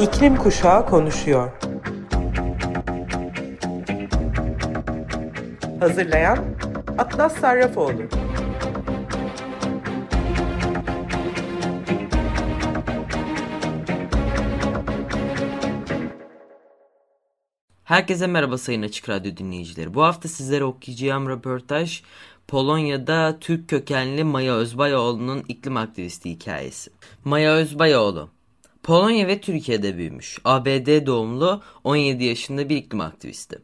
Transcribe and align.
İklim 0.00 0.36
Kuşağı 0.36 0.86
konuşuyor. 0.86 1.52
Hazırlayan 5.80 6.38
Atlas 6.98 7.36
Sarrafoğlu. 7.36 8.02
Herkese 17.84 18.26
merhaba 18.26 18.58
sayın 18.58 18.82
Açık 18.82 19.08
Radyo 19.08 19.36
dinleyicileri. 19.36 19.94
Bu 19.94 20.02
hafta 20.02 20.28
sizlere 20.28 20.64
okuyacağım 20.64 21.28
röportaj 21.28 22.02
Polonya'da 22.48 23.36
Türk 23.40 23.68
kökenli 23.68 24.24
Maya 24.24 24.54
Özbayoğlu'nun 24.54 25.44
iklim 25.48 25.76
aktivisti 25.76 26.30
hikayesi. 26.30 26.90
Maya 27.24 27.52
Özbayoğlu 27.52 28.35
Polonya 28.86 29.26
ve 29.26 29.40
Türkiye'de 29.40 29.96
büyümüş. 29.96 30.38
ABD 30.44 31.06
doğumlu 31.06 31.62
17 31.84 32.24
yaşında 32.24 32.68
bir 32.68 32.76
iklim 32.76 33.00
aktivisti. 33.00 33.58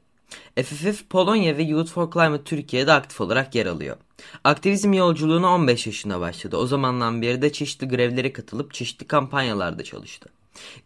FFF 0.57 1.11
Polonya 1.11 1.57
ve 1.57 1.63
Youth 1.63 1.91
for 1.91 2.11
Climate 2.11 2.45
Türkiye'de 2.45 2.93
aktif 2.93 3.21
olarak 3.21 3.55
yer 3.55 3.67
alıyor. 3.67 3.97
Aktivizm 4.45 4.93
yolculuğuna 4.93 5.55
15 5.55 5.87
yaşında 5.87 6.21
başladı. 6.21 6.57
O 6.57 6.67
zamandan 6.67 7.23
beri 7.23 7.43
de 7.43 7.53
çeşitli 7.53 7.89
grevlere 7.89 8.33
katılıp 8.33 8.75
çeşitli 8.75 9.07
kampanyalarda 9.07 9.85
çalıştı. 9.85 10.29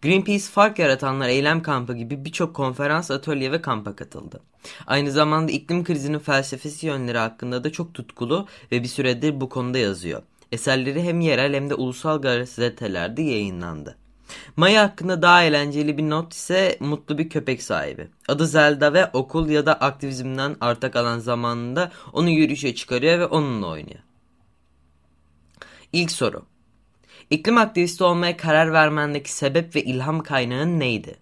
Greenpeace 0.02 0.44
Fark 0.44 0.78
Yaratanlar 0.78 1.28
Eylem 1.28 1.62
Kampı 1.62 1.94
gibi 1.94 2.24
birçok 2.24 2.54
konferans, 2.54 3.10
atölye 3.10 3.52
ve 3.52 3.62
kampa 3.62 3.96
katıldı. 3.96 4.40
Aynı 4.86 5.10
zamanda 5.10 5.52
iklim 5.52 5.84
krizinin 5.84 6.18
felsefesi 6.18 6.86
yönleri 6.86 7.18
hakkında 7.18 7.64
da 7.64 7.72
çok 7.72 7.94
tutkulu 7.94 8.46
ve 8.72 8.82
bir 8.82 8.88
süredir 8.88 9.40
bu 9.40 9.48
konuda 9.48 9.78
yazıyor. 9.78 10.22
Eserleri 10.52 11.02
hem 11.02 11.20
yerel 11.20 11.54
hem 11.54 11.70
de 11.70 11.74
ulusal 11.74 12.20
gazetelerde 12.22 13.22
yayınlandı. 13.22 13.96
Maya 14.56 14.82
hakkında 14.82 15.22
daha 15.22 15.42
eğlenceli 15.42 15.98
bir 15.98 16.10
not 16.10 16.32
ise 16.32 16.76
mutlu 16.80 17.18
bir 17.18 17.28
köpek 17.28 17.62
sahibi. 17.62 18.08
Adı 18.28 18.46
Zelda 18.46 18.92
ve 18.92 19.10
okul 19.12 19.48
ya 19.48 19.66
da 19.66 19.74
aktivizmden 19.74 20.56
arta 20.60 20.90
kalan 20.90 21.18
zamanında 21.18 21.92
onu 22.12 22.30
yürüyüşe 22.30 22.74
çıkarıyor 22.74 23.18
ve 23.18 23.26
onunla 23.26 23.66
oynuyor. 23.66 24.00
İlk 25.92 26.10
soru. 26.10 26.46
İklim 27.30 27.58
aktivisti 27.58 28.04
olmaya 28.04 28.36
karar 28.36 28.72
vermendeki 28.72 29.32
sebep 29.32 29.76
ve 29.76 29.84
ilham 29.84 30.22
kaynağın 30.22 30.80
neydi? 30.80 31.16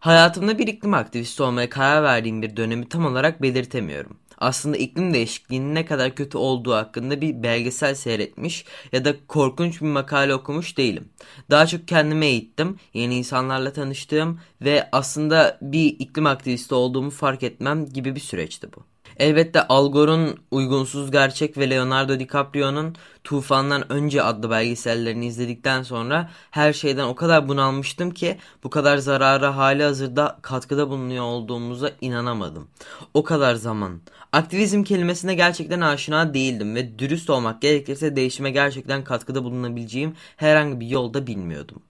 Hayatımda 0.00 0.58
bir 0.58 0.66
iklim 0.66 0.94
aktivisti 0.94 1.42
olmaya 1.42 1.70
karar 1.70 2.02
verdiğim 2.02 2.42
bir 2.42 2.56
dönemi 2.56 2.88
tam 2.88 3.06
olarak 3.06 3.42
belirtemiyorum. 3.42 4.16
Aslında 4.44 4.76
iklim 4.76 5.14
değişikliğinin 5.14 5.74
ne 5.74 5.86
kadar 5.86 6.14
kötü 6.14 6.38
olduğu 6.38 6.74
hakkında 6.74 7.20
bir 7.20 7.42
belgesel 7.42 7.94
seyretmiş 7.94 8.64
ya 8.92 9.04
da 9.04 9.26
korkunç 9.26 9.80
bir 9.80 9.86
makale 9.86 10.34
okumuş 10.34 10.76
değilim. 10.76 11.08
Daha 11.50 11.66
çok 11.66 11.88
kendime 11.88 12.26
eğittim, 12.26 12.78
yeni 12.94 13.16
insanlarla 13.16 13.72
tanıştığım 13.72 14.40
ve 14.60 14.88
aslında 14.92 15.58
bir 15.62 15.86
iklim 15.86 16.26
aktivisti 16.26 16.74
olduğumu 16.74 17.10
fark 17.10 17.42
etmem 17.42 17.86
gibi 17.86 18.14
bir 18.14 18.20
süreçti 18.20 18.68
bu. 18.76 18.93
Elbette 19.18 19.68
Al 19.68 19.92
Gore'un 19.92 20.38
Uygunsuz 20.50 21.10
Gerçek 21.10 21.58
ve 21.58 21.70
Leonardo 21.70 22.18
DiCaprio'nun 22.20 22.94
Tufan'dan 23.24 23.92
Önce 23.92 24.22
adlı 24.22 24.50
belgesellerini 24.50 25.26
izledikten 25.26 25.82
sonra 25.82 26.30
her 26.50 26.72
şeyden 26.72 27.04
o 27.04 27.14
kadar 27.14 27.48
bunalmıştım 27.48 28.10
ki 28.10 28.38
bu 28.64 28.70
kadar 28.70 28.96
zarara 28.96 29.56
hali 29.56 29.82
hazırda 29.82 30.38
katkıda 30.42 30.90
bulunuyor 30.90 31.24
olduğumuza 31.24 31.90
inanamadım. 32.00 32.68
O 33.14 33.24
kadar 33.24 33.54
zaman. 33.54 34.00
Aktivizm 34.32 34.82
kelimesine 34.82 35.34
gerçekten 35.34 35.80
aşina 35.80 36.34
değildim 36.34 36.74
ve 36.74 36.98
dürüst 36.98 37.30
olmak 37.30 37.62
gerekirse 37.62 38.16
değişime 38.16 38.50
gerçekten 38.50 39.04
katkıda 39.04 39.44
bulunabileceğim 39.44 40.14
herhangi 40.36 40.80
bir 40.80 40.86
yolda 40.86 41.26
bilmiyordum. 41.26 41.82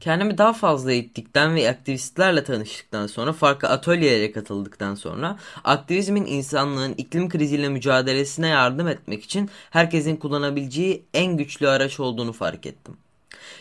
Kendimi 0.00 0.38
daha 0.38 0.52
fazla 0.52 0.92
eğittikten 0.92 1.54
ve 1.54 1.70
aktivistlerle 1.70 2.44
tanıştıktan 2.44 3.06
sonra 3.06 3.32
farklı 3.32 3.68
atölyelere 3.68 4.32
katıldıktan 4.32 4.94
sonra 4.94 5.38
aktivizmin 5.64 6.26
insanlığın 6.26 6.94
iklim 6.94 7.28
kriziyle 7.28 7.68
mücadelesine 7.68 8.48
yardım 8.48 8.88
etmek 8.88 9.24
için 9.24 9.50
herkesin 9.70 10.16
kullanabileceği 10.16 11.04
en 11.14 11.36
güçlü 11.36 11.68
araç 11.68 12.00
olduğunu 12.00 12.32
fark 12.32 12.66
ettim. 12.66 12.96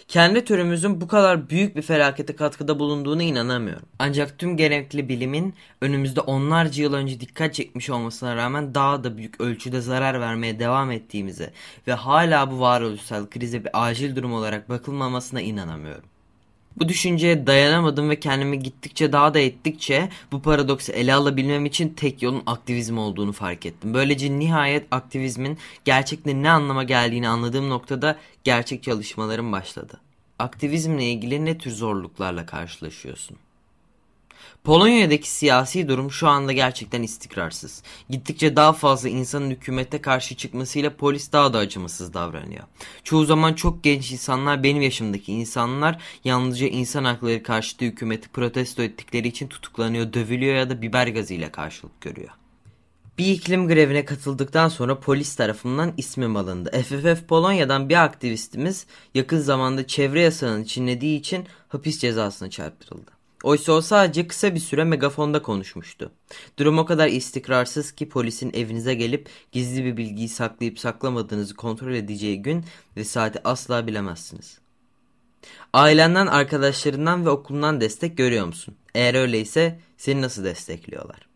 Kendi 0.07 0.45
türümüzün 0.45 1.01
bu 1.01 1.07
kadar 1.07 1.49
büyük 1.49 1.75
bir 1.75 1.81
felakete 1.81 2.35
katkıda 2.35 2.79
bulunduğuna 2.79 3.23
inanamıyorum. 3.23 3.85
Ancak 3.99 4.39
tüm 4.39 4.57
gerekli 4.57 5.09
bilimin 5.09 5.53
önümüzde 5.81 6.21
onlarca 6.21 6.83
yıl 6.83 6.93
önce 6.93 7.19
dikkat 7.19 7.53
çekmiş 7.53 7.89
olmasına 7.89 8.35
rağmen 8.35 8.75
daha 8.75 9.03
da 9.03 9.17
büyük 9.17 9.41
ölçüde 9.41 9.81
zarar 9.81 10.21
vermeye 10.21 10.59
devam 10.59 10.91
ettiğimize 10.91 11.53
ve 11.87 11.93
hala 11.93 12.51
bu 12.51 12.59
varoluşsal 12.59 13.25
krize 13.25 13.63
bir 13.63 13.71
acil 13.73 14.15
durum 14.15 14.33
olarak 14.33 14.69
bakılmamasına 14.69 15.41
inanamıyorum. 15.41 16.14
Bu 16.77 16.89
düşünceye 16.89 17.47
dayanamadım 17.47 18.09
ve 18.09 18.19
kendimi 18.19 18.59
gittikçe 18.59 19.11
daha 19.11 19.33
da 19.33 19.39
ettikçe 19.39 20.09
bu 20.31 20.41
paradoksu 20.41 20.91
ele 20.91 21.13
alabilmem 21.13 21.65
için 21.65 21.89
tek 21.89 22.21
yolun 22.21 22.43
aktivizm 22.45 22.97
olduğunu 22.97 23.31
fark 23.31 23.65
ettim. 23.65 23.93
Böylece 23.93 24.39
nihayet 24.39 24.87
aktivizmin 24.91 25.57
gerçekten 25.85 26.43
ne 26.43 26.49
anlama 26.49 26.83
geldiğini 26.83 27.27
anladığım 27.27 27.69
noktada 27.69 28.17
gerçek 28.43 28.83
çalışmalarım 28.83 29.51
başladı. 29.51 30.01
Aktivizmle 30.39 31.05
ilgili 31.05 31.45
ne 31.45 31.57
tür 31.57 31.71
zorluklarla 31.71 32.45
karşılaşıyorsun? 32.45 33.37
Polonya'daki 34.65 35.29
siyasi 35.29 35.87
durum 35.87 36.11
şu 36.11 36.27
anda 36.27 36.51
gerçekten 36.51 37.03
istikrarsız. 37.03 37.83
Gittikçe 38.09 38.55
daha 38.55 38.73
fazla 38.73 39.09
insanın 39.09 39.49
hükümete 39.49 40.01
karşı 40.01 40.35
çıkmasıyla 40.35 40.95
polis 40.95 41.31
daha 41.31 41.53
da 41.53 41.57
acımasız 41.57 42.13
davranıyor. 42.13 42.63
Çoğu 43.03 43.25
zaman 43.25 43.53
çok 43.53 43.83
genç 43.83 44.11
insanlar 44.11 44.63
benim 44.63 44.81
yaşımdaki 44.81 45.33
insanlar 45.33 46.01
yalnızca 46.23 46.67
insan 46.67 47.03
hakları 47.03 47.43
karşıtı 47.43 47.85
hükümeti 47.85 48.29
protesto 48.29 48.83
ettikleri 48.83 49.27
için 49.27 49.47
tutuklanıyor, 49.47 50.13
dövülüyor 50.13 50.55
ya 50.55 50.69
da 50.69 50.81
biber 50.81 51.07
gazıyla 51.07 51.51
karşılık 51.51 52.01
görüyor. 52.01 52.31
Bir 53.17 53.25
iklim 53.25 53.67
grevine 53.67 54.05
katıldıktan 54.05 54.69
sonra 54.69 54.99
polis 54.99 55.35
tarafından 55.35 55.93
ismim 55.97 56.35
alındı. 56.35 56.81
FFF 56.81 57.27
Polonya'dan 57.27 57.89
bir 57.89 58.03
aktivistimiz 58.03 58.85
yakın 59.13 59.39
zamanda 59.39 59.87
çevre 59.87 60.21
yasağını 60.21 60.65
çiğnediği 60.65 61.19
için 61.19 61.45
hapis 61.67 61.99
cezasına 61.99 62.49
çarptırıldı. 62.49 63.14
Oysa 63.45 63.73
o 63.73 63.81
sadece 63.81 64.27
kısa 64.27 64.55
bir 64.55 64.59
süre 64.59 64.83
megafonda 64.83 65.41
konuşmuştu. 65.41 66.11
Durum 66.59 66.79
o 66.79 66.85
kadar 66.85 67.07
istikrarsız 67.07 67.91
ki 67.91 68.09
polisin 68.09 68.51
evinize 68.53 68.93
gelip 68.93 69.29
gizli 69.51 69.85
bir 69.85 69.97
bilgiyi 69.97 70.29
saklayıp 70.29 70.79
saklamadığınızı 70.79 71.55
kontrol 71.55 71.93
edeceği 71.93 72.41
gün 72.41 72.65
ve 72.97 73.03
saati 73.03 73.39
asla 73.43 73.87
bilemezsiniz. 73.87 74.59
Ailenden, 75.73 76.27
arkadaşlarından 76.27 77.25
ve 77.25 77.29
okulundan 77.29 77.81
destek 77.81 78.17
görüyor 78.17 78.45
musun? 78.45 78.75
Eğer 78.95 79.15
öyleyse 79.15 79.79
seni 79.97 80.21
nasıl 80.21 80.43
destekliyorlar? 80.43 81.27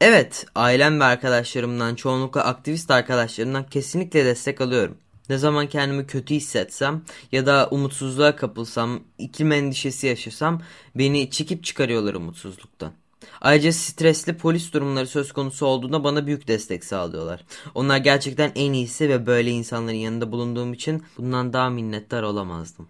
Evet, 0.00 0.46
ailem 0.54 1.00
ve 1.00 1.04
arkadaşlarımdan, 1.04 1.94
çoğunlukla 1.94 2.44
aktivist 2.44 2.90
arkadaşlarımdan 2.90 3.66
kesinlikle 3.66 4.24
destek 4.24 4.60
alıyorum. 4.60 4.96
Ne 5.30 5.38
zaman 5.38 5.66
kendimi 5.66 6.06
kötü 6.06 6.34
hissetsem 6.34 7.02
ya 7.32 7.46
da 7.46 7.68
umutsuzluğa 7.70 8.36
kapılsam, 8.36 9.00
iklim 9.18 9.52
endişesi 9.52 10.06
yaşasam 10.06 10.62
beni 10.94 11.30
çekip 11.30 11.64
çıkarıyorlar 11.64 12.14
umutsuzluktan. 12.14 12.92
Ayrıca 13.40 13.72
stresli 13.72 14.36
polis 14.36 14.72
durumları 14.72 15.06
söz 15.06 15.32
konusu 15.32 15.66
olduğunda 15.66 16.04
bana 16.04 16.26
büyük 16.26 16.48
destek 16.48 16.84
sağlıyorlar. 16.84 17.44
Onlar 17.74 17.96
gerçekten 17.96 18.52
en 18.54 18.72
iyisi 18.72 19.08
ve 19.08 19.26
böyle 19.26 19.50
insanların 19.50 19.96
yanında 19.96 20.32
bulunduğum 20.32 20.72
için 20.72 21.02
bundan 21.18 21.52
daha 21.52 21.70
minnettar 21.70 22.22
olamazdım. 22.22 22.88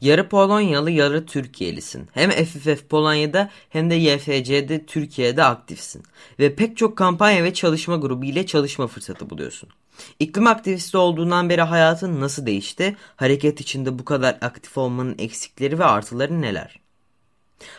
Yarı 0.00 0.28
Polonyalı 0.28 0.90
yarı 0.90 1.26
Türkiye'lisin. 1.26 2.08
Hem 2.12 2.30
FFF 2.30 2.88
Polonya'da 2.88 3.50
hem 3.68 3.90
de 3.90 3.94
YFC'de 3.94 4.86
Türkiye'de 4.86 5.44
aktifsin. 5.44 6.02
Ve 6.38 6.54
pek 6.54 6.76
çok 6.76 6.98
kampanya 6.98 7.44
ve 7.44 7.54
çalışma 7.54 7.96
grubu 7.96 8.24
ile 8.24 8.46
çalışma 8.46 8.86
fırsatı 8.86 9.30
buluyorsun. 9.30 9.68
İklim 10.18 10.46
aktivisti 10.46 10.96
olduğundan 10.96 11.48
beri 11.48 11.62
hayatın 11.62 12.20
nasıl 12.20 12.46
değişti? 12.46 12.96
Hareket 13.16 13.60
içinde 13.60 13.98
bu 13.98 14.04
kadar 14.04 14.38
aktif 14.40 14.78
olmanın 14.78 15.14
eksikleri 15.18 15.78
ve 15.78 15.84
artıları 15.84 16.42
neler? 16.42 16.81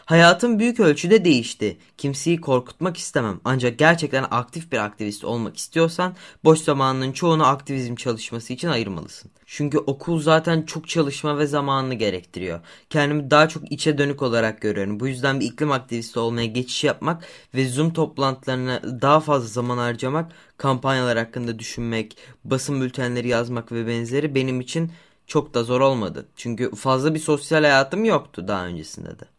Hayatım 0.06 0.60
büyük 0.60 0.80
ölçüde 0.80 1.26
değişti. 1.26 1.78
Kimseyi 1.98 2.42
korkutmak 2.42 2.98
istemem. 2.98 3.40
Ancak 3.46 3.80
gerçekten 3.80 4.26
aktif 4.32 4.72
bir 4.72 4.78
aktivist 4.78 5.24
olmak 5.24 5.58
istiyorsan 5.58 6.16
boş 6.44 6.60
zamanının 6.60 7.12
çoğunu 7.12 7.46
aktivizm 7.46 7.96
çalışması 7.96 8.54
için 8.54 8.68
ayırmalısın. 8.68 9.32
Çünkü 9.46 9.78
okul 9.78 10.22
zaten 10.22 10.62
çok 10.62 10.90
çalışma 10.90 11.38
ve 11.38 11.48
zamanını 11.48 11.94
gerektiriyor. 11.94 12.60
Kendimi 12.90 13.32
daha 13.32 13.50
çok 13.50 13.72
içe 13.72 13.98
dönük 13.98 14.22
olarak 14.22 14.62
görüyorum. 14.62 15.00
Bu 15.00 15.08
yüzden 15.08 15.40
bir 15.40 15.46
iklim 15.46 15.72
aktivisti 15.72 16.20
olmaya 16.20 16.46
geçiş 16.46 16.84
yapmak 16.84 17.24
ve 17.56 17.68
Zoom 17.68 17.94
toplantılarına 17.94 18.82
daha 19.02 19.20
fazla 19.20 19.48
zaman 19.48 19.78
harcamak, 19.78 20.32
kampanyalar 20.58 21.18
hakkında 21.18 21.60
düşünmek, 21.60 22.18
basın 22.46 22.82
bültenleri 22.82 23.28
yazmak 23.28 23.72
ve 23.72 23.88
benzeri 23.88 24.36
benim 24.36 24.62
için 24.62 24.92
çok 25.28 25.54
da 25.54 25.64
zor 25.64 25.82
olmadı. 25.82 26.26
Çünkü 26.36 26.76
fazla 26.76 27.14
bir 27.14 27.20
sosyal 27.20 27.62
hayatım 27.62 28.06
yoktu 28.06 28.48
daha 28.48 28.66
öncesinde 28.66 29.20
de. 29.20 29.33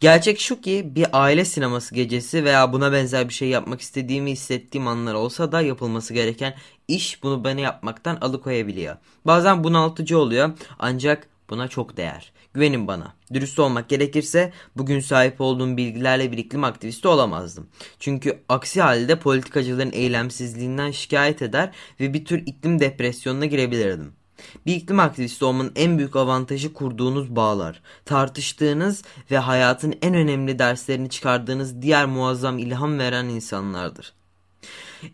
Gerçek 0.00 0.40
şu 0.40 0.60
ki 0.60 0.92
bir 0.94 1.06
aile 1.12 1.44
sineması 1.44 1.94
gecesi 1.94 2.44
veya 2.44 2.72
buna 2.72 2.92
benzer 2.92 3.28
bir 3.28 3.34
şey 3.34 3.48
yapmak 3.48 3.80
istediğimi 3.80 4.30
hissettiğim 4.30 4.88
anlar 4.88 5.14
olsa 5.14 5.52
da 5.52 5.60
yapılması 5.60 6.14
gereken 6.14 6.54
iş 6.88 7.22
bunu 7.22 7.44
beni 7.44 7.60
yapmaktan 7.60 8.18
alıkoyabiliyor. 8.20 8.96
Bazen 9.24 9.64
bunaltıcı 9.64 10.18
oluyor 10.18 10.50
ancak 10.78 11.28
buna 11.50 11.68
çok 11.68 11.96
değer. 11.96 12.32
Güvenin 12.54 12.88
bana. 12.88 13.14
Dürüst 13.32 13.58
olmak 13.58 13.88
gerekirse 13.88 14.52
bugün 14.76 15.00
sahip 15.00 15.40
olduğum 15.40 15.76
bilgilerle 15.76 16.32
bir 16.32 16.38
iklim 16.38 16.64
aktivisti 16.64 17.08
olamazdım. 17.08 17.68
Çünkü 17.98 18.42
aksi 18.48 18.82
halde 18.82 19.18
politikacıların 19.18 19.92
eylemsizliğinden 19.92 20.90
şikayet 20.90 21.42
eder 21.42 21.70
ve 22.00 22.14
bir 22.14 22.24
tür 22.24 22.42
iklim 22.46 22.78
depresyonuna 22.80 23.46
girebilirdim. 23.46 24.19
Bir 24.66 24.74
iklim 24.74 25.00
aktivisti 25.00 25.44
olmanın 25.44 25.72
en 25.76 25.98
büyük 25.98 26.16
avantajı 26.16 26.72
kurduğunuz 26.72 27.36
bağlar, 27.36 27.82
tartıştığınız 28.04 29.02
ve 29.30 29.38
hayatın 29.38 29.94
en 30.02 30.14
önemli 30.14 30.58
derslerini 30.58 31.10
çıkardığınız 31.10 31.82
diğer 31.82 32.06
muazzam 32.06 32.58
ilham 32.58 32.98
veren 32.98 33.24
insanlardır. 33.24 34.12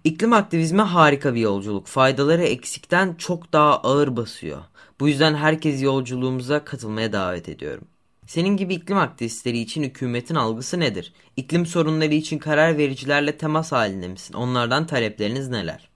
İklim 0.04 0.32
aktivizmi 0.32 0.82
harika 0.82 1.34
bir 1.34 1.40
yolculuk. 1.40 1.86
Faydaları 1.86 2.42
eksikten 2.42 3.14
çok 3.14 3.52
daha 3.52 3.78
ağır 3.78 4.16
basıyor. 4.16 4.58
Bu 5.00 5.08
yüzden 5.08 5.34
herkes 5.34 5.82
yolculuğumuza 5.82 6.64
katılmaya 6.64 7.12
davet 7.12 7.48
ediyorum. 7.48 7.84
Senin 8.26 8.56
gibi 8.56 8.74
iklim 8.74 8.98
aktivistleri 8.98 9.58
için 9.58 9.82
hükümetin 9.82 10.34
algısı 10.34 10.80
nedir? 10.80 11.12
İklim 11.36 11.66
sorunları 11.66 12.14
için 12.14 12.38
karar 12.38 12.78
vericilerle 12.78 13.36
temas 13.36 13.72
halinde 13.72 14.08
misin? 14.08 14.34
Onlardan 14.34 14.86
talepleriniz 14.86 15.48
neler? 15.48 15.95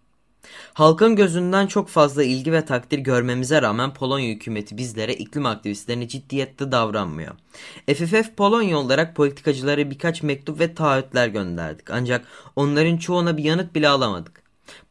Halkın 0.74 1.16
gözünden 1.16 1.66
çok 1.66 1.88
fazla 1.88 2.24
ilgi 2.24 2.52
ve 2.52 2.64
takdir 2.64 2.98
görmemize 2.98 3.62
rağmen 3.62 3.94
Polonya 3.94 4.28
hükümeti 4.28 4.76
bizlere 4.76 5.14
iklim 5.14 5.46
aktivistlerine 5.46 6.08
ciddiyette 6.08 6.72
davranmıyor. 6.72 7.34
FFF 7.86 8.36
Polonya 8.36 8.78
olarak 8.78 9.16
politikacılara 9.16 9.90
birkaç 9.90 10.22
mektup 10.22 10.60
ve 10.60 10.74
taahhütler 10.74 11.28
gönderdik 11.28 11.90
ancak 11.90 12.26
onların 12.56 12.96
çoğuna 12.96 13.36
bir 13.36 13.44
yanıt 13.44 13.74
bile 13.74 13.88
alamadık. 13.88 14.42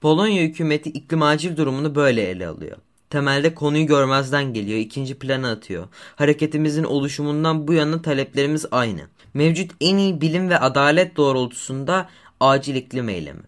Polonya 0.02 0.44
hükümeti 0.44 0.90
iklim 0.90 1.22
acil 1.22 1.58
durumunu 1.58 1.96
böyle 1.96 2.22
ele 2.22 2.48
alıyor. 2.48 2.78
Temelde 3.10 3.56
konuyu 3.56 3.86
görmezden 3.86 4.54
geliyor, 4.54 4.80
ikinci 4.80 5.20
plana 5.20 5.52
atıyor. 5.52 5.88
Hareketimizin 6.16 6.84
oluşumundan 6.84 7.68
bu 7.68 7.74
yana 7.74 8.02
taleplerimiz 8.02 8.66
aynı. 8.72 9.02
Mevcut 9.34 9.72
en 9.82 9.98
iyi 9.98 10.22
bilim 10.22 10.50
ve 10.50 10.60
adalet 10.60 11.18
doğrultusunda 11.18 12.10
acil 12.40 12.76
iklim 12.76 13.10
eylemi. 13.10 13.42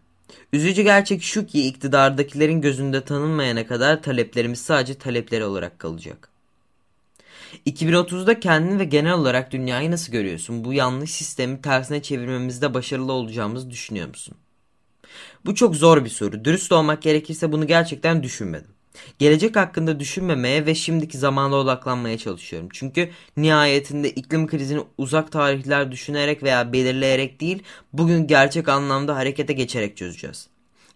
Üzücü 0.54 0.81
gerçek 0.81 1.24
şu 1.24 1.45
ki 1.45 1.68
iktidardakilerin 1.68 2.62
gözünde 2.62 3.04
tanınmayana 3.04 3.68
kadar 3.68 4.04
taleplerimiz 4.04 4.62
sadece 4.62 4.94
talepleri 4.94 5.45
olarak 5.45 5.80
kalacak. 5.80 6.30
2030'da 7.66 8.39
kendini 8.39 8.80
ve 8.80 8.83
genel 8.83 9.13
olarak 9.13 9.51
dünyayı 9.51 9.92
nasıl 9.92 10.12
görüyorsun? 10.12 10.63
Bu 10.63 10.74
yanlış 10.74 11.12
sistemi 11.12 11.62
tersine 11.62 12.01
çevirmemizde 12.01 12.74
başarılı 12.74 13.12
olacağımızı 13.13 13.69
düşünüyor 13.69 14.07
musun? 14.07 14.36
Bu 15.45 15.56
çok 15.56 15.75
zor 15.75 16.06
bir 16.06 16.10
soru. 16.10 16.45
Dürüst 16.45 16.72
olmak 16.72 17.01
gerekirse 17.01 17.51
bunu 17.51 17.68
gerçekten 17.68 18.24
düşünmedim. 18.24 18.72
Gelecek 19.20 19.56
hakkında 19.56 20.00
düşünmemeye 20.00 20.66
ve 20.66 20.76
şimdiki 20.76 21.18
zamana 21.18 21.56
odaklanmaya 21.56 22.18
çalışıyorum. 22.18 22.70
Çünkü 22.74 23.10
nihayetinde 23.38 24.10
iklim 24.10 24.48
krizini 24.48 24.82
uzak 24.98 25.32
tarihler 25.32 25.92
düşünerek 25.92 26.44
veya 26.44 26.74
belirleyerek 26.74 27.42
değil, 27.42 27.64
bugün 27.94 28.28
gerçek 28.28 28.70
anlamda 28.70 29.16
harekete 29.16 29.54
geçerek 29.54 29.98
çözeceğiz. 29.98 30.48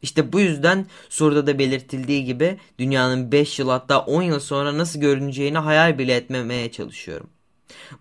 İşte 0.01 0.33
bu 0.33 0.39
yüzden 0.39 0.85
soruda 1.09 1.47
da 1.47 1.59
belirtildiği 1.59 2.25
gibi 2.25 2.57
dünyanın 2.79 3.31
5 3.31 3.59
yıl 3.59 3.69
hatta 3.69 3.99
10 3.99 4.21
yıl 4.21 4.39
sonra 4.39 4.77
nasıl 4.77 4.99
görüneceğini 4.99 5.57
hayal 5.57 5.97
bile 5.97 6.15
etmemeye 6.15 6.71
çalışıyorum. 6.71 7.29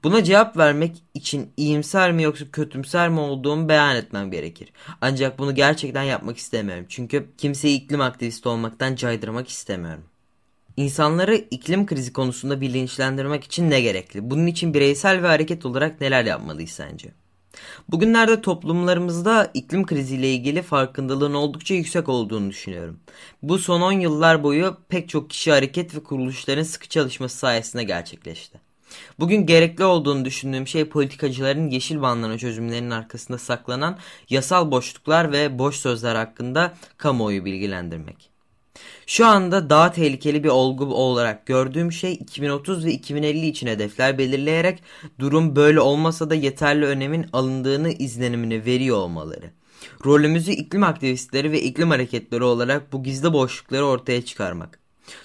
Buna 0.04 0.24
cevap 0.24 0.56
vermek 0.56 0.96
için 1.14 1.52
iyimser 1.56 2.12
mi 2.12 2.22
yoksa 2.22 2.44
kötümser 2.52 3.08
mi 3.08 3.20
olduğumu 3.20 3.68
beyan 3.68 3.96
etmem 3.96 4.30
gerekir. 4.30 4.72
Ancak 5.00 5.38
bunu 5.38 5.54
gerçekten 5.54 6.02
yapmak 6.02 6.36
istemiyorum. 6.36 6.86
Çünkü 6.88 7.30
kimseyi 7.38 7.82
iklim 7.84 8.00
aktivisti 8.00 8.48
olmaktan 8.48 8.94
caydırmak 8.94 9.48
istemiyorum. 9.48 10.04
İnsanları 10.76 11.34
iklim 11.34 11.86
krizi 11.86 12.12
konusunda 12.12 12.60
bilinçlendirmek 12.60 13.44
için 13.44 13.70
ne 13.70 13.80
gerekli? 13.80 14.30
Bunun 14.30 14.46
için 14.46 14.74
bireysel 14.74 15.22
ve 15.22 15.26
hareket 15.26 15.66
olarak 15.66 16.00
neler 16.00 16.24
yapmalıyız 16.24 16.70
sence? 16.70 17.12
Bugünlerde 17.88 18.40
toplumlarımızda 18.40 19.50
iklim 19.54 19.86
kriziyle 19.86 20.32
ilgili 20.34 20.62
farkındalığın 20.62 21.34
oldukça 21.34 21.74
yüksek 21.74 22.08
olduğunu 22.08 22.50
düşünüyorum. 22.50 23.00
Bu 23.42 23.58
son 23.58 23.80
10 23.80 23.92
yıllar 23.92 24.42
boyu 24.42 24.76
pek 24.88 25.08
çok 25.08 25.30
kişi 25.30 25.52
hareket 25.52 25.94
ve 25.94 26.02
kuruluşların 26.02 26.62
sıkı 26.62 26.88
çalışması 26.88 27.38
sayesinde 27.38 27.84
gerçekleşti. 27.84 28.63
Bugün 29.18 29.46
gerekli 29.46 29.84
olduğunu 29.84 30.24
düşündüğüm 30.24 30.66
şey 30.66 30.84
politikacıların 30.84 31.70
yeşil 31.70 32.02
bandlama 32.02 32.38
çözümlerinin 32.38 32.90
arkasında 32.90 33.38
saklanan 33.38 33.98
yasal 34.30 34.70
boşluklar 34.70 35.32
ve 35.32 35.58
boş 35.58 35.76
sözler 35.76 36.14
hakkında 36.14 36.74
kamuoyu 36.96 37.44
bilgilendirmek. 37.44 38.34
Şu 39.06 39.26
anda 39.26 39.70
daha 39.70 39.92
tehlikeli 39.92 40.44
bir 40.44 40.48
olgu 40.48 40.84
olarak 40.84 41.46
gördüğüm 41.46 41.92
şey 41.92 42.12
2030 42.12 42.84
ve 42.84 42.92
2050 42.92 43.46
için 43.46 43.66
hedefler 43.66 44.18
belirleyerek 44.18 44.82
durum 45.18 45.56
böyle 45.56 45.80
olmasa 45.80 46.30
da 46.30 46.34
yeterli 46.34 46.84
önemin 46.86 47.26
alındığını 47.32 47.90
izlenimini 47.90 48.64
veriyor 48.64 48.96
olmaları. 48.96 49.50
Rolümüzü 50.04 50.52
iklim 50.52 50.82
aktivistleri 50.82 51.52
ve 51.52 51.62
iklim 51.62 51.90
hareketleri 51.90 52.44
olarak 52.44 52.92
bu 52.92 53.02
gizli 53.02 53.32
boşlukları 53.32 53.86
ortaya 53.86 54.24
çıkarmak. 54.24 54.78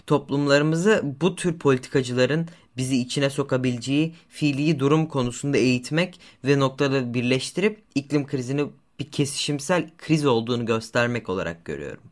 Toplumlarımızı 0.08 1.02
bu 1.22 1.36
tür 1.36 1.60
politikacıların 1.60 2.48
bizi 2.80 2.98
içine 2.98 3.30
sokabileceği 3.30 4.16
fiili 4.30 4.80
durum 4.80 5.06
konusunda 5.06 5.58
eğitmek 5.58 6.20
ve 6.46 6.60
noktada 6.60 7.14
birleştirip 7.14 7.84
iklim 7.96 8.28
krizini 8.28 8.66
bir 9.00 9.12
kesişimsel 9.12 9.90
kriz 9.98 10.26
olduğunu 10.26 10.66
göstermek 10.66 11.30
olarak 11.30 11.66
görüyorum. 11.66 12.04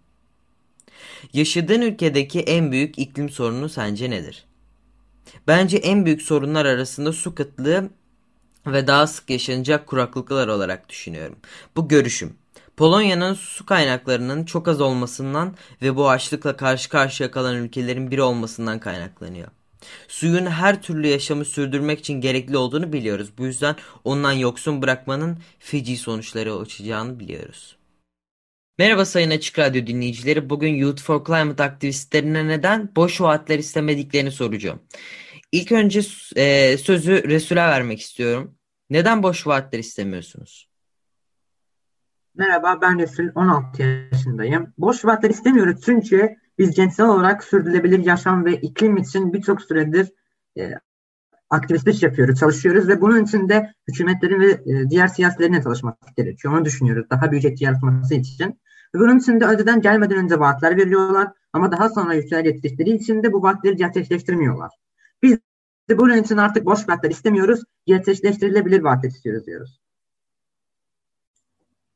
Yaşadığın 1.34 1.82
ülkedeki 1.82 2.40
en 2.40 2.72
büyük 2.72 3.00
iklim 3.00 3.30
sorunu 3.30 3.70
sence 3.70 4.10
nedir? 4.10 4.46
Bence 5.48 5.78
en 5.78 6.06
büyük 6.06 6.22
sorunlar 6.22 6.66
arasında 6.66 7.14
su 7.14 7.36
kıtlığı 7.36 7.90
ve 8.68 8.88
daha 8.88 9.08
sık 9.08 9.30
yaşanacak 9.30 9.88
kuraklıklar 9.88 10.48
olarak 10.48 10.90
düşünüyorum. 10.90 11.36
Bu 11.76 11.88
görüşüm. 11.88 12.34
Polonya'nın 12.78 13.34
su 13.34 13.66
kaynaklarının 13.66 14.46
çok 14.46 14.68
az 14.68 14.82
olmasından 14.82 15.56
ve 15.82 15.96
bu 15.96 16.10
açlıkla 16.10 16.58
karşı 16.58 16.90
karşıya 16.90 17.32
kalan 17.32 17.56
ülkelerin 17.56 18.12
biri 18.12 18.22
olmasından 18.22 18.80
kaynaklanıyor. 18.80 19.48
Suyun 20.08 20.46
her 20.46 20.82
türlü 20.82 21.08
yaşamı 21.08 21.46
sürdürmek 21.46 22.00
için 22.00 22.22
gerekli 22.22 22.58
olduğunu 22.58 22.94
biliyoruz. 22.94 23.32
Bu 23.38 23.46
yüzden 23.46 23.76
ondan 24.04 24.32
yoksun 24.32 24.82
bırakmanın 24.82 25.38
feci 25.60 25.98
sonuçları 25.98 26.54
açacağını 26.56 27.20
biliyoruz. 27.20 27.78
Merhaba 28.80 29.06
sayın 29.06 29.32
Açık 29.32 29.60
Radyo 29.60 29.88
dinleyicileri. 29.88 30.50
Bugün 30.50 30.74
Youth 30.74 31.02
for 31.02 31.26
Climate 31.26 31.64
aktivistlerine 31.64 32.48
neden 32.48 32.96
boş 32.96 33.22
vaatler 33.22 33.60
istemediklerini 33.60 34.32
soracağım. 34.32 34.80
İlk 35.52 35.72
önce 35.72 36.02
e, 36.36 36.78
sözü 36.78 37.30
Resul'e 37.30 37.56
vermek 37.56 38.00
istiyorum. 38.00 38.56
Neden 38.90 39.24
boş 39.24 39.48
vaatler 39.48 39.80
istemiyorsunuz? 39.80 40.70
Merhaba 42.36 42.82
ben 42.82 43.00
Resul, 43.00 43.30
16 43.36 43.84
yaşındayım. 43.84 44.74
Boş 44.78 45.06
vaatler 45.06 45.30
istemiyoruz 45.30 45.82
çünkü 45.86 46.36
biz 46.58 46.76
cinsel 46.76 47.06
olarak 47.06 47.44
sürdürülebilir 47.44 48.00
yaşam 48.00 48.46
ve 48.46 48.56
iklim 48.56 48.98
için 48.98 49.34
birçok 49.34 49.62
süredir 49.62 50.12
e, 50.58 50.72
aktivistlik 51.50 52.04
yapıyoruz, 52.04 52.40
çalışıyoruz 52.40 52.88
ve 52.88 53.02
bunun 53.02 53.24
için 53.24 53.50
de 53.50 53.74
hükümetlerin 53.88 54.40
ve 54.42 54.52
e, 54.52 54.90
diğer 54.90 55.08
siyasilerin 55.08 55.62
çalışması 55.62 55.98
gerekiyor. 56.18 56.54
Onu 56.54 56.66
düşünüyoruz 56.66 57.10
daha 57.10 57.32
büyük 57.32 57.46
etki 57.46 57.64
yaratması 57.64 58.16
için. 58.16 58.60
Bunun 58.94 59.20
için 59.20 59.40
de 59.40 59.46
önceden 59.46 59.82
gelmeden 59.82 60.18
önce 60.18 60.40
vaatler 60.40 60.78
veriyorlar 60.78 61.28
ama 61.54 61.72
daha 61.72 61.90
sonra 61.90 62.14
yetiştikleri 62.14 62.90
için 62.90 63.24
de 63.24 63.34
bu 63.34 63.44
vaatleri 63.44 63.76
gerçekleştirmiyorlar. 63.76 64.72
Biz 65.24 65.38
de 65.90 65.98
bunun 65.98 66.18
için 66.18 66.38
artık 66.38 66.66
boş 66.66 66.90
vaatler 66.90 67.10
istemiyoruz, 67.10 67.64
gerçekleştirilebilir 67.86 68.82
vaatler 68.82 69.10
istiyoruz 69.10 69.46
diyoruz. 69.46 69.82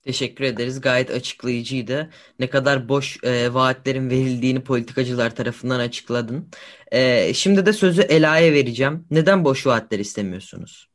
Teşekkür 0.04 0.44
ederiz. 0.46 0.82
Gayet 0.82 1.12
açıklayıcıydı. 1.12 2.10
Ne 2.40 2.50
kadar 2.50 2.90
boş 2.90 3.24
e, 3.24 3.54
vaatlerin 3.54 4.10
verildiğini 4.10 4.64
politikacılar 4.64 5.36
tarafından 5.36 5.80
açıkladın. 5.80 6.50
E, 6.92 7.34
şimdi 7.34 7.66
de 7.66 7.74
sözü 7.74 8.02
Ela'ya 8.02 8.54
vereceğim. 8.54 9.08
Neden 9.12 9.46
boş 9.46 9.68
vaatler 9.68 10.00
istemiyorsunuz? 10.00 10.90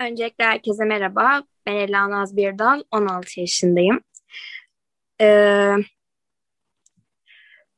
Öncelikle 0.00 0.44
herkese 0.44 0.84
merhaba. 0.84 1.42
Ben 1.66 1.74
Ela 1.74 2.10
Naz 2.10 2.36
Birdal, 2.36 2.82
16 2.90 3.40
yaşındayım. 3.40 4.00
Ee, 5.20 5.74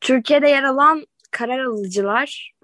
Türkiye'de 0.01 0.49
yer 0.49 0.63
alan 0.63 1.07
karar 1.31 1.59
alıcılar 1.59 2.55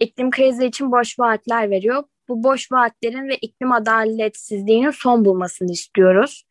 iklim 0.00 0.30
krizi 0.30 0.66
için 0.66 0.92
boş 0.92 1.18
vaatler 1.18 1.70
veriyor 1.70 2.04
bu 2.28 2.44
boş 2.44 2.72
vaatlerin 2.72 3.28
ve 3.28 3.36
iklim 3.36 3.72
adaletsizliğinin 3.72 4.90
son 4.90 5.24
bulmasını 5.24 5.72
istiyoruz. 5.72 6.44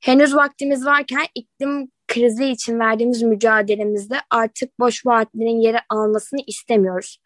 Henüz 0.00 0.34
vaktimiz 0.34 0.86
varken 0.86 1.26
iklim 1.34 1.90
krizi 2.08 2.44
için 2.44 2.78
verdiğimiz 2.78 3.22
mücadelemizde 3.22 4.16
artık 4.30 4.78
boş 4.80 5.06
vaatlerin 5.06 5.60
yeri 5.60 5.78
almasını 5.88 6.40
istemiyoruz. 6.46 7.20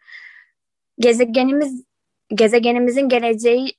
Gezegenimiz 0.99 1.83
gezegenimizin 2.35 3.09
geleceği 3.09 3.73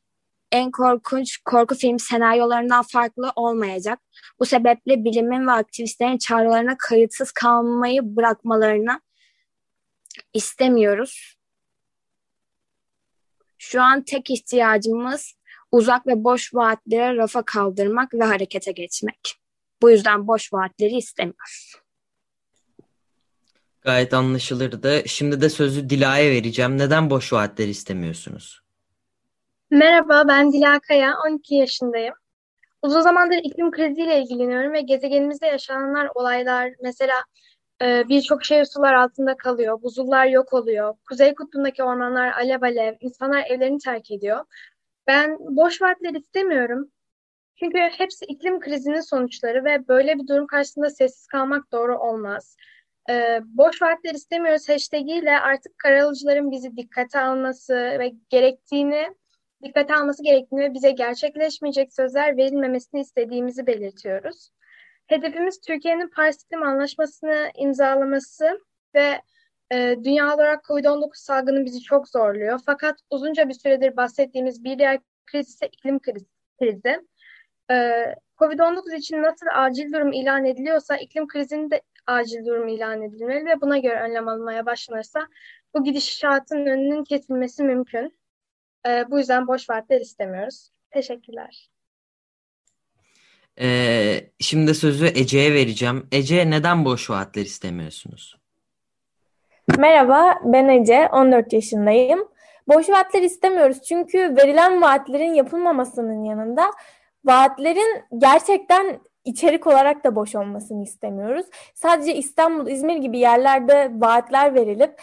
en 0.52 0.70
korkunç 0.70 1.38
korku 1.44 1.74
film 1.74 1.98
senaryolarından 1.98 2.82
farklı 2.82 3.32
olmayacak. 3.36 3.98
Bu 4.40 4.46
sebeple 4.46 5.04
bilimin 5.04 5.46
ve 5.46 5.52
aktivistlerin 5.52 6.18
çağrılarına 6.18 6.76
kayıtsız 6.78 7.32
kalmayı 7.32 8.16
bırakmalarına 8.16 9.00
istemiyoruz. 10.34 11.39
Şu 13.62 13.82
an 13.82 14.02
tek 14.02 14.30
ihtiyacımız 14.30 15.34
uzak 15.72 16.06
ve 16.06 16.24
boş 16.24 16.54
vaatleri 16.54 17.16
rafa 17.16 17.42
kaldırmak 17.42 18.14
ve 18.14 18.24
harekete 18.24 18.72
geçmek. 18.72 19.34
Bu 19.82 19.90
yüzden 19.90 20.26
boş 20.26 20.52
vaatleri 20.52 20.96
istemiyoruz. 20.96 21.74
Gayet 23.82 24.14
anlaşılırdı. 24.14 25.02
Şimdi 25.08 25.40
de 25.40 25.48
sözü 25.48 25.90
Dila'ya 25.90 26.30
vereceğim. 26.30 26.78
Neden 26.78 27.10
boş 27.10 27.32
vaatler 27.32 27.68
istemiyorsunuz? 27.68 28.60
Merhaba, 29.70 30.28
ben 30.28 30.52
Dila 30.52 30.80
Kaya, 30.80 31.14
12 31.26 31.54
yaşındayım. 31.54 32.14
Uzun 32.82 33.00
zamandır 33.00 33.36
iklim 33.36 33.70
kriziyle 33.70 34.22
ilgileniyorum 34.22 34.72
ve 34.72 34.80
gezegenimizde 34.80 35.46
yaşananlar 35.46 36.08
olaylar, 36.14 36.72
mesela 36.82 37.24
birçok 37.80 38.44
şehir 38.44 38.64
sular 38.64 38.94
altında 38.94 39.36
kalıyor, 39.36 39.82
buzullar 39.82 40.26
yok 40.26 40.52
oluyor, 40.52 40.94
Kuzey 41.08 41.34
Kutbu'ndaki 41.34 41.82
ormanlar 41.82 42.32
alev 42.32 42.62
alev, 42.62 42.94
insanlar 43.00 43.46
evlerini 43.46 43.78
terk 43.78 44.10
ediyor. 44.10 44.44
Ben 45.06 45.36
boş 45.40 45.82
vaatler 45.82 46.14
istemiyorum. 46.14 46.90
Çünkü 47.56 47.78
hepsi 47.78 48.24
iklim 48.24 48.60
krizinin 48.60 49.00
sonuçları 49.00 49.64
ve 49.64 49.88
böyle 49.88 50.18
bir 50.18 50.26
durum 50.26 50.46
karşısında 50.46 50.90
sessiz 50.90 51.26
kalmak 51.26 51.72
doğru 51.72 51.98
olmaz. 51.98 52.56
Ee, 53.10 53.40
boş 53.44 53.82
vaatler 53.82 54.14
istemiyoruz 54.14 54.68
hashtag 54.68 55.08
ile 55.08 55.40
artık 55.40 55.78
karalıcıların 55.78 56.50
bizi 56.50 56.76
dikkate 56.76 57.20
alması 57.20 57.74
ve 57.74 58.12
gerektiğini 58.28 59.14
dikkate 59.62 59.94
alması 59.94 60.22
gerektiğini 60.22 60.60
ve 60.60 60.74
bize 60.74 60.90
gerçekleşmeyecek 60.90 61.94
sözler 61.94 62.36
verilmemesini 62.36 63.00
istediğimizi 63.00 63.66
belirtiyoruz. 63.66 64.50
Hedefimiz 65.10 65.60
Türkiye'nin 65.60 66.08
Paris 66.08 66.42
İklim 66.42 66.62
Anlaşması'nı 66.62 67.50
imzalaması 67.54 68.60
ve 68.94 69.22
e, 69.72 69.96
dünya 70.04 70.34
olarak 70.34 70.64
COVID-19 70.64 71.10
salgını 71.14 71.64
bizi 71.64 71.80
çok 71.80 72.08
zorluyor. 72.08 72.60
Fakat 72.66 73.00
uzunca 73.10 73.48
bir 73.48 73.54
süredir 73.54 73.96
bahsettiğimiz 73.96 74.64
bir 74.64 74.78
diğer 74.78 75.00
kriz 75.26 75.48
ise 75.48 75.66
iklim 75.66 75.98
krizi. 75.98 77.06
E, 77.70 78.04
COVID-19 78.38 78.96
için 78.96 79.22
nasıl 79.22 79.46
acil 79.54 79.92
durum 79.92 80.12
ilan 80.12 80.44
ediliyorsa 80.44 80.96
iklim 80.96 81.28
krizinin 81.28 81.70
de 81.70 81.82
acil 82.06 82.46
durum 82.46 82.68
ilan 82.68 83.02
edilmeli 83.02 83.46
ve 83.46 83.60
buna 83.60 83.78
göre 83.78 84.00
önlem 84.00 84.28
alınmaya 84.28 84.66
başlanırsa 84.66 85.26
bu 85.74 85.84
gidişatın 85.84 86.66
önünün 86.66 87.04
kesilmesi 87.04 87.64
mümkün. 87.64 88.18
E, 88.86 89.10
bu 89.10 89.18
yüzden 89.18 89.46
boş 89.46 89.70
vaatler 89.70 90.00
istemiyoruz. 90.00 90.70
Teşekkürler. 90.90 91.70
Ee, 93.60 94.20
şimdi 94.38 94.74
sözü 94.74 95.06
Ece'ye 95.06 95.54
vereceğim. 95.54 96.06
Ece 96.12 96.50
neden 96.50 96.84
boş 96.84 97.10
vaatler 97.10 97.42
istemiyorsunuz? 97.42 98.36
Merhaba, 99.78 100.40
ben 100.44 100.68
Ece, 100.68 101.08
14 101.12 101.52
yaşındayım. 101.52 102.28
Boş 102.68 102.88
vaatler 102.88 103.22
istemiyoruz 103.22 103.82
çünkü 103.82 104.36
verilen 104.36 104.82
vaatlerin 104.82 105.34
yapılmamasının 105.34 106.24
yanında 106.24 106.70
vaatlerin 107.24 108.02
gerçekten 108.18 109.00
içerik 109.24 109.66
olarak 109.66 110.04
da 110.04 110.16
boş 110.16 110.34
olmasını 110.34 110.82
istemiyoruz. 110.82 111.46
Sadece 111.74 112.14
İstanbul, 112.14 112.70
İzmir 112.70 112.96
gibi 112.96 113.18
yerlerde 113.18 113.90
vaatler 113.94 114.54
verilip 114.54 115.00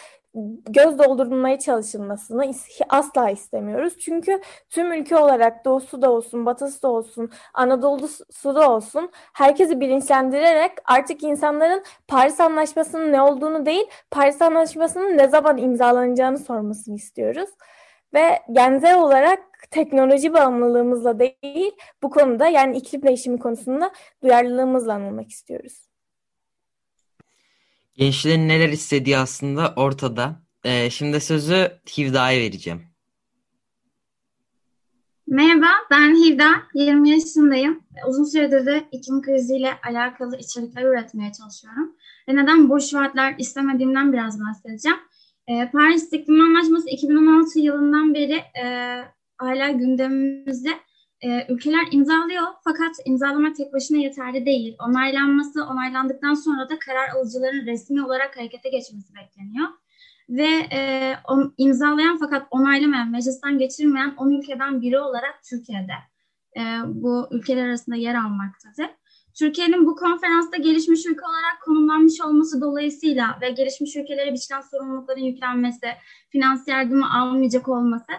göz 0.70 1.00
doldurulmaya 1.00 1.60
çalışılmasını 1.60 2.52
asla 2.90 3.30
istemiyoruz. 3.30 4.00
Çünkü 4.00 4.42
tüm 4.70 4.92
ülke 4.92 5.18
olarak 5.18 5.66
doğusu 5.66 6.02
da 6.02 6.12
olsun, 6.12 6.46
batısı 6.46 6.84
da 6.84 6.88
olsun, 6.88 7.30
Anadolu'su 7.54 8.56
da 8.56 8.72
olsun 8.72 9.12
herkesi 9.34 9.80
bilinçlendirerek 9.80 10.72
artık 10.86 11.24
insanların 11.24 11.84
Paris 12.08 12.40
Anlaşması'nın 12.40 13.12
ne 13.12 13.22
olduğunu 13.22 13.66
değil, 13.66 13.86
Paris 14.12 14.42
Anlaşması'nın 14.42 15.18
ne 15.18 15.28
zaman 15.28 15.58
imzalanacağını 15.58 16.38
sormasını 16.38 16.96
istiyoruz. 16.96 17.50
Ve 18.14 18.40
genzel 18.52 18.98
olarak 18.98 19.40
teknoloji 19.72 20.34
bağımlılığımızla 20.34 21.20
değil, 21.20 21.72
bu 22.04 22.10
konuda 22.10 22.48
yani 22.48 22.78
iklim 22.78 23.04
değişimi 23.04 23.40
konusunda 23.40 23.92
duyarlılığımızla 24.24 24.94
anılmak 24.94 25.30
istiyoruz. 25.30 25.87
Gençlerin 27.98 28.48
neler 28.48 28.70
istediği 28.70 29.18
aslında 29.18 29.74
ortada. 29.76 30.42
Ee, 30.64 30.90
şimdi 30.90 31.22
sözü 31.22 31.72
Hivda'ya 31.98 32.40
vereceğim. 32.40 32.82
Merhaba, 35.28 35.68
ben 35.92 36.16
Hivda, 36.16 36.50
20 36.74 37.10
yaşındayım. 37.10 37.84
Uzun 38.08 38.24
süredir 38.24 38.66
de 38.66 38.84
iklim 38.92 39.22
kriziyle 39.22 39.74
alakalı 39.88 40.38
içerikler 40.38 40.84
üretmeye 40.84 41.32
çalışıyorum. 41.32 41.96
Ve 42.30 42.36
neden 42.36 42.70
boş 42.70 42.94
vaatler 42.94 43.36
istemediğimden 43.38 44.14
biraz 44.14 44.40
bahsedeceğim. 44.40 44.98
Ee, 45.48 45.70
Paris 45.72 46.14
İklim 46.14 46.42
Anlaşması 46.42 46.90
2016 46.90 47.60
yılından 47.60 48.14
beri 48.14 48.44
e, 48.64 48.98
hala 49.38 49.72
gündemimizde 49.72 50.70
e, 51.22 51.54
ülkeler 51.54 51.88
imzalıyor 51.92 52.44
fakat 52.64 52.96
imzalama 53.06 53.54
tek 53.54 53.74
başına 53.74 53.98
yeterli 53.98 54.46
değil. 54.46 54.76
Onaylanması, 54.80 55.66
onaylandıktan 55.66 56.34
sonra 56.34 56.70
da 56.70 56.80
karar 56.80 57.10
alıcıların 57.10 57.66
resmi 57.66 58.06
olarak 58.06 58.38
harekete 58.38 58.70
geçmesi 58.70 59.14
bekleniyor. 59.16 59.68
Ve 60.30 60.48
e, 60.72 61.14
on, 61.28 61.54
imzalayan 61.58 62.18
fakat 62.18 62.48
onaylamayan, 62.52 63.12
meclisten 63.12 63.58
geçirmeyen 63.58 64.14
10 64.18 64.32
ülkeden 64.32 64.82
biri 64.82 65.00
olarak 65.00 65.44
Türkiye'de 65.50 65.94
e, 66.60 66.62
bu 66.86 67.28
ülkeler 67.32 67.68
arasında 67.68 67.96
yer 67.96 68.16
almaktadır. 68.16 68.90
Türkiye'nin 69.40 69.86
bu 69.86 69.96
konferansta 69.96 70.58
gelişmiş 70.58 71.06
ülke 71.06 71.26
olarak 71.26 71.62
konumlanmış 71.66 72.22
olması 72.22 72.62
dolayısıyla 72.62 73.38
ve 73.42 73.50
gelişmiş 73.50 73.96
ülkelere 73.96 74.34
biçilen 74.34 74.62
sorumlulukların 74.62 75.22
yüklenmesi, 75.22 75.88
finans 76.30 76.68
yardımı 76.68 77.14
almayacak 77.14 77.68
olması 77.68 78.12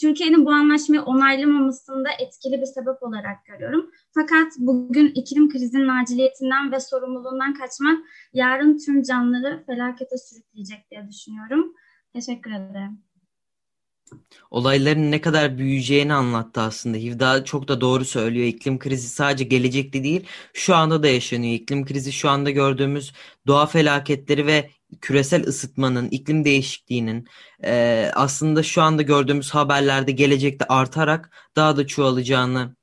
Türkiye'nin 0.00 0.46
bu 0.46 0.50
anlaşmayı 0.50 1.02
onaylamamasında 1.02 2.08
etkili 2.18 2.60
bir 2.60 2.66
sebep 2.66 3.02
olarak 3.02 3.46
görüyorum. 3.46 3.90
Fakat 4.14 4.52
bugün 4.58 5.08
iklim 5.08 5.48
krizinin 5.48 5.88
aciliyetinden 5.88 6.72
ve 6.72 6.80
sorumluluğundan 6.80 7.54
kaçmak 7.54 7.98
yarın 8.32 8.78
tüm 8.78 9.02
canlıları 9.02 9.64
felakete 9.66 10.18
sürükleyecek 10.18 10.90
diye 10.90 11.08
düşünüyorum. 11.08 11.74
Teşekkür 12.12 12.50
ederim. 12.50 13.02
Olayların 14.50 15.10
ne 15.10 15.20
kadar 15.20 15.58
büyüyeceğini 15.58 16.14
anlattı 16.14 16.60
aslında. 16.60 16.96
Hivda 16.96 17.44
çok 17.44 17.68
da 17.68 17.80
doğru 17.80 18.04
söylüyor. 18.04 18.46
İklim 18.46 18.78
krizi 18.78 19.08
sadece 19.08 19.44
gelecekte 19.44 20.04
değil, 20.04 20.26
şu 20.52 20.74
anda 20.74 21.02
da 21.02 21.08
yaşanıyor. 21.08 21.54
İklim 21.54 21.86
krizi 21.86 22.12
şu 22.12 22.30
anda 22.30 22.50
gördüğümüz 22.50 23.12
doğa 23.46 23.66
felaketleri 23.66 24.46
ve 24.46 24.70
küresel 25.00 25.46
ısıtmanın, 25.46 26.08
iklim 26.08 26.44
değişikliğinin 26.44 27.26
e, 27.64 28.10
aslında 28.14 28.62
şu 28.62 28.82
anda 28.82 29.02
gördüğümüz 29.02 29.50
haberlerde 29.50 30.12
gelecekte 30.12 30.64
artarak 30.64 31.30
daha 31.56 31.76
da 31.76 31.86
çoğalacağını 31.86 32.76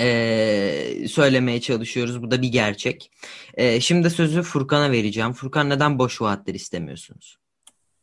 e, 0.00 1.08
söylemeye 1.08 1.60
çalışıyoruz. 1.60 2.22
Bu 2.22 2.30
da 2.30 2.42
bir 2.42 2.48
gerçek. 2.48 3.10
E, 3.54 3.80
şimdi 3.80 4.10
sözü 4.10 4.42
Furkan'a 4.42 4.90
vereceğim. 4.90 5.32
Furkan 5.32 5.70
neden 5.70 5.98
boş 5.98 6.22
vaatler 6.22 6.54
istemiyorsunuz? 6.54 7.38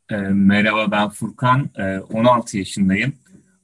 E, 0.09 0.15
merhaba 0.17 0.91
ben 0.91 1.09
Furkan, 1.09 1.69
e, 1.77 1.99
16 1.99 2.57
yaşındayım. 2.57 3.13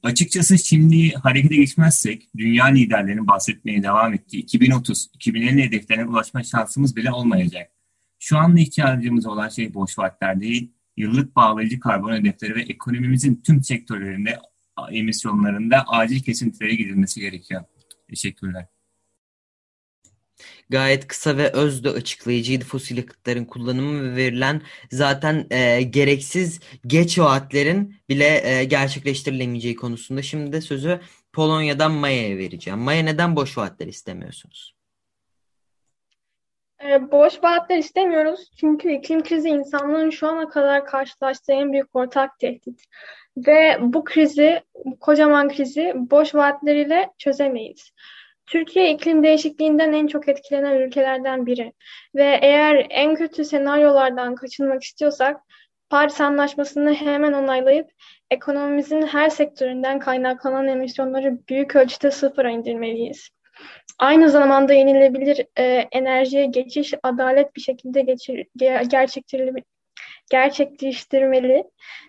Açıkçası 0.02 0.58
şimdi 0.58 1.14
harekete 1.14 1.56
geçmezsek 1.56 2.28
dünya 2.36 2.64
liderlerinin 2.64 3.26
bahsetmeye 3.26 3.82
devam 3.82 4.14
ettiği 4.14 4.46
2030-2050 4.46 5.62
hedeflerine 5.62 6.04
ulaşma 6.04 6.42
şansımız 6.42 6.96
bile 6.96 7.12
olmayacak. 7.12 7.70
Şu 8.22 8.38
anda 8.38 8.60
ihtiyacımız 8.60 9.26
olan 9.26 9.48
şey 9.48 9.74
boş 9.74 9.98
vaatler 9.98 10.40
değil, 10.40 10.72
yıllık 10.96 11.36
bağlayıcı 11.36 11.80
karbon 11.80 12.12
hedefleri 12.12 12.54
ve 12.54 12.62
ekonomimizin 12.62 13.42
tüm 13.46 13.62
sektörlerinde 13.62 14.38
emisyonlarında 14.90 15.84
acil 15.88 16.22
kesintilere 16.22 16.74
gidilmesi 16.74 17.20
gerekiyor. 17.20 17.64
Teşekkürler. 18.10 18.66
Gayet 20.70 21.06
kısa 21.06 21.36
ve 21.36 21.52
öz 21.52 21.84
de 21.84 21.90
açıklayıcıydı 21.90 22.64
fosil 22.64 22.96
yakıtların 22.96 23.44
kullanımı 23.44 24.02
ve 24.02 24.16
verilen 24.16 24.62
zaten 24.90 25.46
e, 25.50 25.82
gereksiz 25.82 26.60
geç 26.86 27.18
vaatlerin 27.18 27.96
bile 28.08 28.42
e, 28.44 28.64
gerçekleştirilemeyeceği 28.64 29.76
konusunda. 29.76 30.22
Şimdi 30.22 30.52
de 30.52 30.60
sözü 30.60 31.00
Polonya'dan 31.32 31.92
Maya'ya 31.92 32.38
vereceğim. 32.38 32.78
Maya 32.78 33.02
neden 33.02 33.36
boş 33.36 33.58
vaatler 33.58 33.86
istemiyorsunuz? 33.86 34.81
Ee, 36.84 37.10
boş 37.12 37.42
vaatler 37.44 37.78
istemiyoruz 37.78 38.50
çünkü 38.60 38.92
iklim 38.92 39.22
krizi 39.22 39.48
insanlığın 39.48 40.10
şu 40.10 40.28
ana 40.28 40.48
kadar 40.48 40.86
karşılaştığı 40.86 41.52
en 41.52 41.72
büyük 41.72 41.96
ortak 41.96 42.38
tehdit. 42.38 42.84
Ve 43.36 43.78
bu 43.80 44.04
krizi, 44.04 44.62
bu 44.84 44.98
kocaman 44.98 45.48
krizi 45.48 45.92
boş 45.96 46.34
vaatleriyle 46.34 47.10
çözemeyiz. 47.18 47.90
Türkiye 48.46 48.92
iklim 48.92 49.22
değişikliğinden 49.22 49.92
en 49.92 50.06
çok 50.06 50.28
etkilenen 50.28 50.76
ülkelerden 50.76 51.46
biri. 51.46 51.72
Ve 52.14 52.38
eğer 52.42 52.86
en 52.90 53.14
kötü 53.14 53.44
senaryolardan 53.44 54.34
kaçınmak 54.34 54.82
istiyorsak 54.82 55.40
Paris 55.90 56.20
Anlaşması'nı 56.20 56.94
hemen 56.94 57.32
onaylayıp 57.32 57.90
ekonomimizin 58.30 59.02
her 59.02 59.28
sektöründen 59.28 59.98
kaynaklanan 59.98 60.68
emisyonları 60.68 61.38
büyük 61.48 61.76
ölçüde 61.76 62.10
sıfıra 62.10 62.50
indirmeliyiz. 62.50 63.30
Aynı 63.98 64.30
zamanda 64.30 64.72
yenilebilir 64.72 65.46
e, 65.58 65.64
enerjiye 65.92 66.46
geçiş 66.46 66.94
adalet 67.02 67.56
bir 67.56 67.60
şekilde 67.60 68.00
geçir, 68.00 68.46
gerçekleştirilebilir 68.56 69.64
gerçekleştirmeli. 70.32 71.64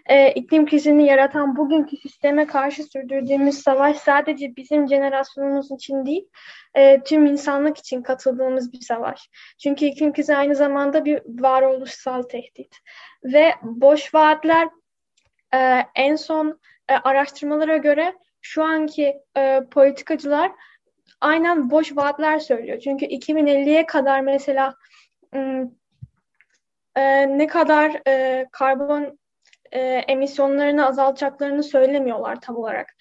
E, 0.06 0.32
iklim 0.32 0.66
krizini 0.66 1.06
yaratan 1.06 1.56
bugünkü 1.56 1.98
sisteme 1.98 2.48
karşı 2.48 2.84
sürdürdüğümüz 2.84 3.56
savaş 3.56 3.98
sadece 3.98 4.56
bizim 4.56 4.88
jenerasyonumuz 4.88 5.72
için 5.72 6.06
değil, 6.06 6.28
e, 6.76 7.04
tüm 7.04 7.26
insanlık 7.26 7.78
için 7.78 8.02
katıldığımız 8.02 8.74
bir 8.74 8.82
savaş. 8.82 9.30
Çünkü 9.64 9.86
iklim 9.86 10.14
krizi 10.14 10.36
aynı 10.36 10.56
zamanda 10.56 11.06
bir 11.06 11.22
varoluşsal 11.26 12.22
tehdit. 12.22 12.78
Ve 13.24 13.54
boş 13.62 14.14
vaatler 14.14 14.68
e, 15.54 15.80
en 15.96 16.16
son 16.16 16.60
e, 16.90 16.94
araştırmalara 16.94 17.78
göre 17.78 18.14
şu 18.42 18.64
anki 18.64 19.16
e, 19.38 19.62
politikacılar 19.72 20.52
aynen 21.22 21.70
boş 21.70 21.96
vaatler 21.96 22.40
söylüyor. 22.40 22.80
Çünkü 22.80 23.06
2050'ye 23.06 23.86
kadar 23.86 24.22
mesela 24.22 24.76
e, 26.96 27.38
ne 27.38 27.48
kadar 27.48 28.02
e, 28.08 28.46
karbon 28.52 29.20
e, 29.72 29.80
emisyonlarını 29.82 30.88
azaltacaklarını 30.88 31.64
söylemiyorlar 31.64 32.42
tam 32.42 32.56
olarak. 32.56 32.96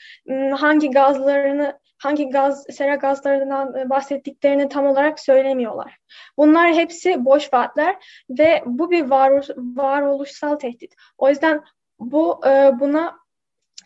Hangi 0.52 0.90
gazlarını 0.90 1.82
hangi 2.02 2.30
gaz 2.30 2.64
sera 2.70 2.94
gazlarından 2.94 3.90
bahsettiklerini 3.90 4.68
tam 4.68 4.86
olarak 4.86 5.20
söylemiyorlar. 5.20 5.98
Bunlar 6.36 6.72
hepsi 6.72 7.24
boş 7.24 7.52
vaatler 7.52 7.96
ve 8.30 8.62
bu 8.66 8.90
bir 8.90 9.10
var, 9.10 9.48
varoluşsal 9.56 10.56
tehdit. 10.56 10.94
O 11.18 11.28
yüzden 11.28 11.64
bu 11.98 12.46
e, 12.46 12.80
buna 12.80 13.18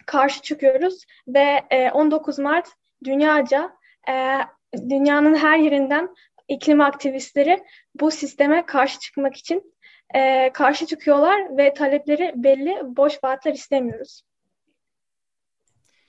karşı 0.07 0.43
çıkıyoruz 0.43 1.05
ve 1.29 1.63
e, 1.71 1.91
19 1.91 2.39
Mart 2.39 2.69
dünyaca 3.05 3.73
e, 4.09 4.41
dünyanın 4.91 5.35
her 5.35 5.59
yerinden 5.59 6.15
iklim 6.49 6.81
aktivistleri 6.81 7.65
bu 7.95 8.11
sisteme 8.11 8.67
karşı 8.67 8.99
çıkmak 8.99 9.37
için 9.37 9.75
e, 10.15 10.51
karşı 10.53 10.87
çıkıyorlar 10.87 11.57
ve 11.59 11.75
talepleri 11.75 12.33
belli, 12.37 12.97
boş 12.97 13.25
vaatler 13.25 13.55
istemiyoruz. 13.55 14.23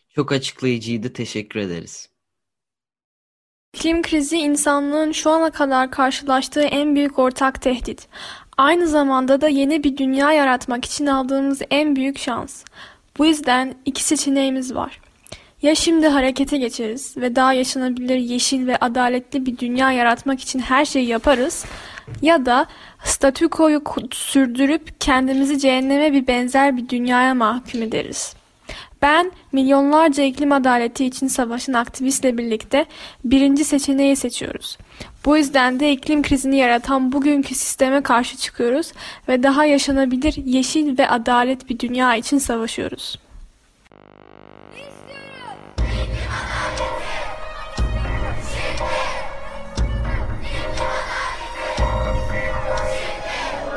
Çok 0.10 0.32
açıklayıcıydı, 0.32 1.14
teşekkür 1.14 1.60
ederiz. 1.60 2.10
İklim 3.74 4.02
krizi 4.02 4.38
insanlığın 4.38 5.12
şu 5.12 5.30
ana 5.30 5.52
kadar 5.52 5.92
karşılaştığı 5.92 6.64
en 6.64 6.96
büyük 6.96 7.20
ortak 7.20 7.62
tehdit. 7.62 8.08
Aynı 8.58 8.88
zamanda 8.88 9.42
da 9.42 9.48
yeni 9.48 9.84
bir 9.84 9.98
dünya 9.98 10.32
yaratmak 10.32 10.86
için 10.86 11.06
aldığımız 11.06 11.62
en 11.70 11.96
büyük 11.96 12.18
şans. 12.18 12.64
Bu 13.18 13.26
yüzden 13.26 13.76
iki 13.86 14.04
seçeneğimiz 14.04 14.76
var. 14.76 15.02
Ya 15.62 15.76
şimdi 15.76 16.08
harekete 16.08 16.58
geçeriz 16.58 17.18
ve 17.18 17.36
daha 17.36 17.54
yaşanabilir, 17.54 18.18
yeşil 18.18 18.68
ve 18.68 18.78
adaletli 18.78 19.46
bir 19.46 19.58
dünya 19.58 19.92
yaratmak 19.92 20.40
için 20.40 20.60
her 20.60 20.86
şeyi 20.86 21.08
yaparız 21.08 21.66
ya 22.22 22.46
da 22.46 22.66
statükoyu 23.04 23.84
sürdürüp 24.12 25.02
kendimizi 25.02 25.60
cehenneme 25.60 26.14
bir 26.14 26.28
benzer 26.28 26.78
bir 26.78 26.90
dünyaya 26.90 27.34
mahkum 27.34 27.82
ederiz. 27.82 28.36
Ben 29.02 29.32
milyonlarca 29.52 30.24
iklim 30.24 30.52
adaleti 30.52 31.06
için 31.06 31.28
savaşın 31.28 31.74
aktivistle 31.74 32.38
birlikte 32.38 32.86
birinci 33.24 33.64
seçeneği 33.64 34.16
seçiyoruz. 34.16 34.78
Bu 35.26 35.38
yüzden 35.38 35.80
de 35.80 35.92
iklim 35.92 36.22
krizini 36.22 36.58
yaratan 36.58 37.12
bugünkü 37.12 37.56
sisteme 37.56 38.02
karşı 38.02 38.38
çıkıyoruz 38.38 38.92
ve 39.28 39.44
daha 39.44 39.66
yaşanabilir, 39.66 40.36
yeşil 40.46 40.98
ve 40.98 41.10
adalet 41.10 41.70
bir 41.70 41.80
dünya 41.80 42.16
için 42.16 42.38
savaşıyoruz. 42.38 43.27